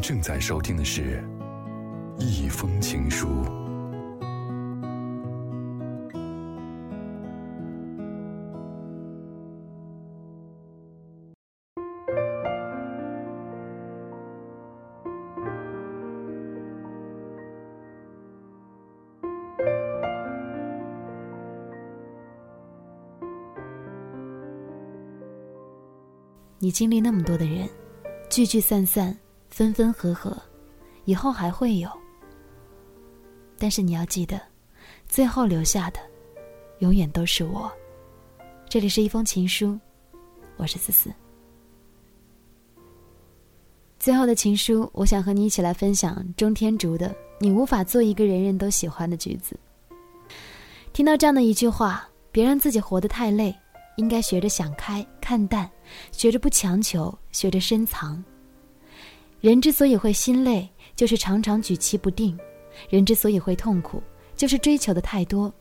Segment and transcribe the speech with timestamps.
[0.00, 1.22] 正在收听的是
[2.20, 3.28] 《一封情书》。
[26.58, 27.68] 你经历那么多的人，
[28.28, 29.16] 聚聚散散，
[29.56, 30.36] 分分合合，
[31.06, 31.88] 以后还会有。
[33.56, 34.38] 但是你要记得，
[35.08, 36.00] 最后留下的，
[36.80, 37.72] 永远都是我。
[38.68, 39.80] 这里是一封情书，
[40.58, 41.10] 我是思思。
[43.98, 49.58] 最后的情书，我想和你一起来分享中天竺的“你无法做一个人人都喜欢的橘子”。
[50.92, 53.56] 听到这样的一句话，别让自己活得太累。
[53.96, 55.70] 应该学着想开、看淡，
[56.12, 58.22] 学着不强求，学着深藏。
[59.40, 62.36] 人之所以会心累，就是常常举棋不定；
[62.88, 64.02] 人之所以会痛苦，
[64.34, 65.52] 就是追求的太多；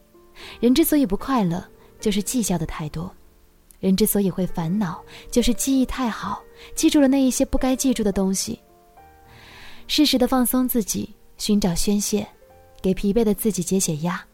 [0.59, 1.63] 人之所以不快乐，
[1.99, 3.09] 就是计较的太多；
[3.79, 6.41] 人之所以会烦恼，就是记忆太好，
[6.73, 8.59] 记住了那一些不该记住的东西。
[9.87, 12.27] 适时的放松自己，寻找宣泄，
[12.81, 14.25] 给疲惫的自己解解压。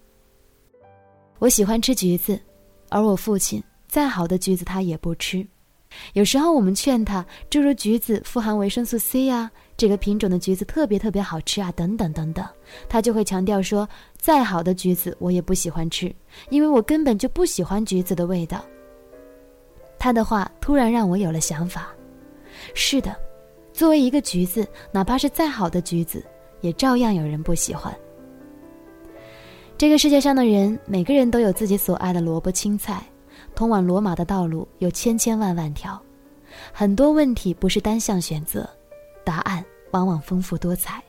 [1.39, 2.39] 我喜欢吃橘子，
[2.89, 3.61] 而我父亲。
[3.87, 5.45] 再好的橘子他也不吃，
[6.13, 12.45] 有时候我们劝他，诸如橘子富含维生素 C 啊，这个品种的橘子特别特别好吃啊，等等等等，
[12.89, 16.13] 他就会强调说，再好的橘子我也不喜欢吃，
[16.49, 18.63] 因为我根本就不喜欢橘子的味道。
[19.99, 21.89] 他的话突然让我有了想法，
[22.73, 23.15] 是的，
[23.71, 26.25] 作为一个橘子，哪怕是再好的橘子，
[26.61, 27.93] 也照样有人不喜欢。
[29.77, 33.03] 这个世界上的人，每个人都有自己所爱的萝卜青菜。
[33.55, 36.01] 通往罗马的道路有千千万万条，
[36.71, 38.69] 很多问题不是单项选择，
[39.23, 41.01] 答案往往丰富多彩。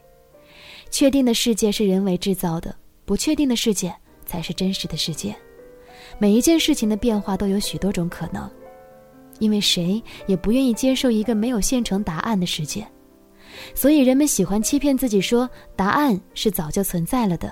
[0.90, 3.94] 确定的世界是人为制造的，不确定的世界
[4.26, 5.34] 才是真实的世界。
[6.18, 8.50] 每一件事情的变化都有许多种可能，
[9.38, 12.86] 因为谁也不愿意接受一个没有现成答案的世界，
[13.74, 17.50] 所以人们喜欢欺骗自己说答案是早就存在了的。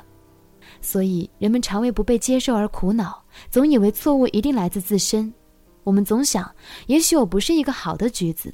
[0.81, 5.33] 所以，人们常为不被接受而苦恼，总以为错误一定来自自身。
[5.85, 6.51] 我们总想，
[6.87, 8.53] 也许我不是一个好的橘子。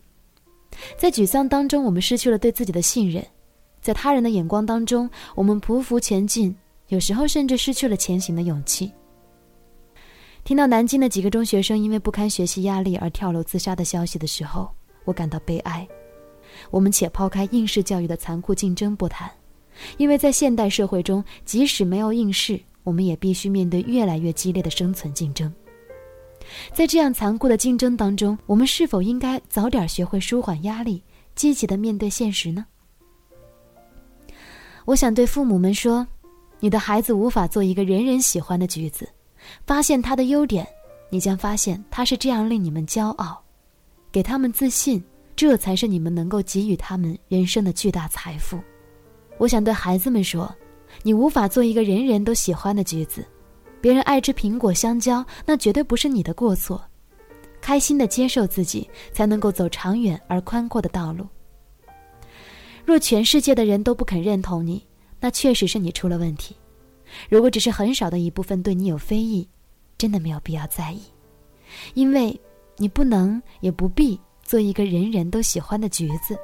[0.97, 3.23] 在沮丧当中，我们失去了对自己的信任；
[3.81, 6.55] 在他人的眼光当中，我们匍匐前进，
[6.89, 8.93] 有时候甚至失去了前行的勇气。
[10.45, 14.71] 听到南京的几个中学生因为不堪学习压力而跳楼自杀的消息的时候，
[15.05, 15.87] 我感到悲哀。
[16.71, 19.31] 我们且抛开应试教育的残酷竞争不谈。
[19.97, 25.53] 因为在现代社会中，即使没有应试，我们也必须面对越来越激烈的生存竞争。
[26.73, 31.03] 在这样残酷的竞争当中，我们是否应该早点学会舒缓压力，
[31.35, 32.65] 积极的面对现实呢？
[34.85, 36.07] 我想对父母们说：，
[36.61, 39.09] 你的孩子无法做一个人人喜欢的橘子，
[39.67, 40.65] 发现他的优点，
[41.11, 43.43] 你将发现他是这样令你们骄傲，
[44.13, 45.03] 给他们自信，
[45.35, 48.61] 这才是你们能够给予他们人生的巨大财富。
[49.39, 50.55] 我想对孩子们说
[51.03, 53.25] ：“你无法做一个人人都喜欢的橘子，
[53.81, 56.83] 别人爱吃苹果、香蕉，那绝对不是你的过错。
[57.61, 61.27] 开心的接受自己，才能够走长远而宽阔的道路。
[62.85, 64.87] 若全世界的人都不肯认同你，
[65.21, 66.57] 那确实是你出了问题。
[67.29, 69.49] 如果只是很少的一部分对你有非议，
[69.99, 71.03] 真的没有必要在意，
[71.95, 72.39] 因为
[72.77, 76.37] 你不能也不必做一个人人都喜欢的橘子。”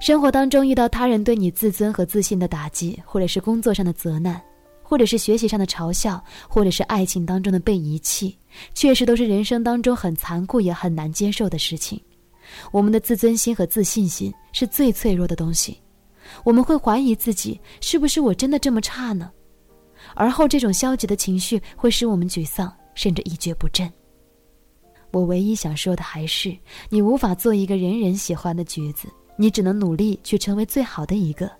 [0.00, 4.40] 生活当中遇到他人对你自尊和自信的打击，或者是工作上的责难，
[4.82, 8.34] 或者是学习上的嘲笑，或者是爱情当中的被遗弃，
[8.72, 12.00] 确实都是人生当中很残酷也很难接受的事情。
[12.72, 15.78] 我们的自尊心和自信心是最脆弱的东西，
[16.44, 19.30] 我们会怀疑自己是不是我真的这么差呢？
[20.14, 23.92] 而后这种消极的情绪会使我们沮丧，甚至一蹶不振。
[25.12, 26.56] 我唯一想说的还是，
[26.88, 29.06] 你无法做一个人人喜欢的橘子。
[29.40, 31.50] 你只能努力去成为最好的一个。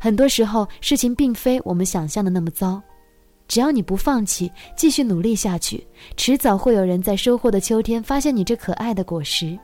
[0.00, 2.82] 很多时候，事情并非我们想象的那么糟，
[3.46, 9.56] 只要你不放弃，继续努力下去，迟早会有人在收获的秋天发现你这可爱的果实。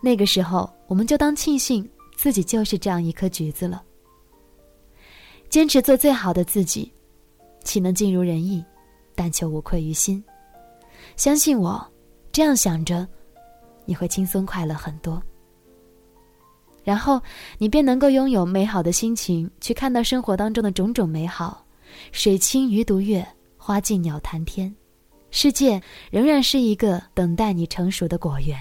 [0.00, 3.80] 那个时候，我们就当庆幸自己就是这样一颗橘子了。
[5.48, 6.92] 坚持做最好的自己，
[7.62, 8.64] 岂能尽如人意？
[9.14, 10.22] 但求无愧于心。
[11.14, 11.86] 相信我，
[12.32, 13.06] 这样想着，
[13.84, 15.22] 你会轻松快乐很多。
[16.88, 17.20] 然后
[17.58, 21.62] 你便能够拥有美好的心情，去看到生活当中的种种美好。
[22.12, 23.22] 水清鱼独月，
[23.58, 24.74] 花尽鸟谈天，
[25.30, 25.78] 世界
[26.10, 28.58] 仍然是一个等待你成熟的果园。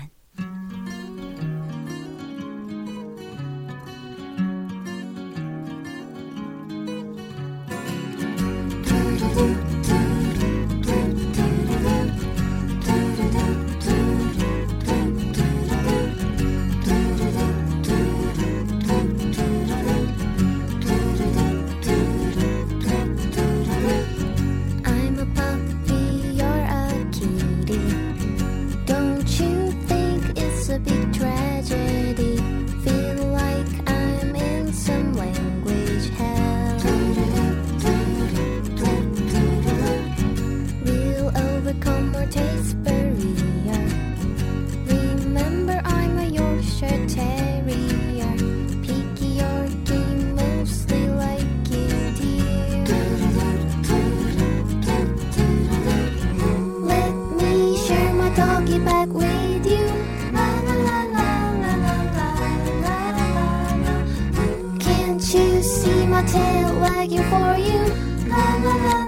[66.17, 67.79] my tail wagging for you.
[68.27, 69.06] La la la.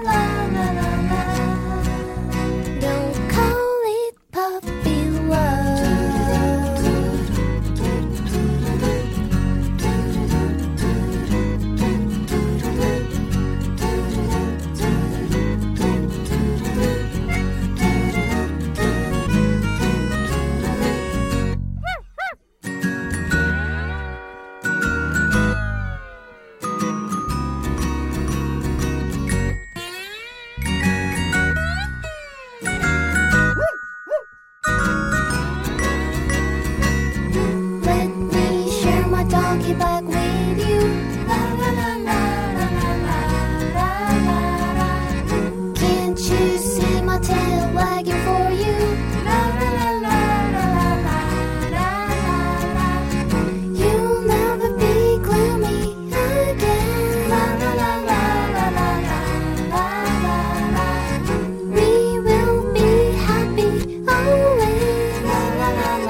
[65.72, 66.09] la la.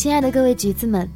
[0.00, 1.06] 亲爱的各位橘子们，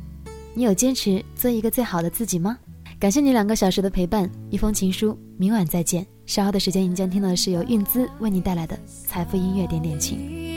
[0.52, 2.58] 你有坚持做一个最好的自己吗？
[3.00, 6.06] 感谢你两个小时的陪伴，一封情书，明晚再见。
[6.26, 10.53] 稍后的时间，您将听到的是由韵姿为你带来的财富音乐点点情。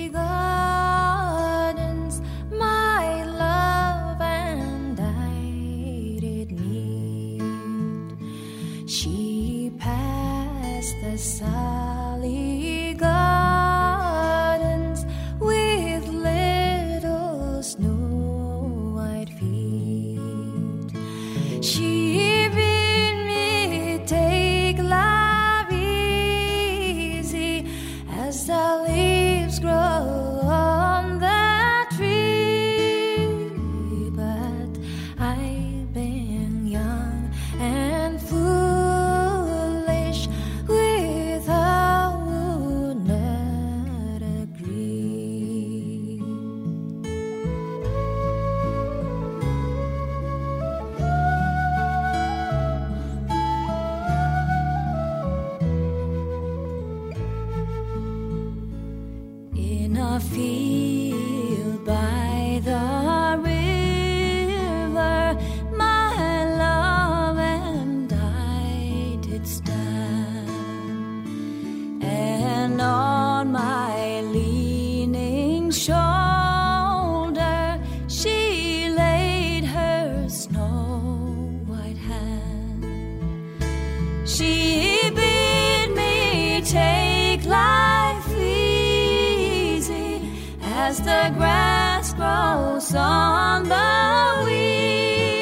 [90.79, 95.37] As the grass grows on the weeds.